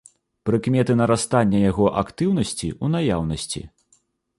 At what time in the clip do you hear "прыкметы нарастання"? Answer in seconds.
0.49-1.59